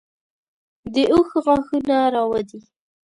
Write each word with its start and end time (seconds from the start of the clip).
د 0.93 0.95
اوښ 1.13 1.29
غاښونه 1.45 1.97
راوځي. 2.15 2.61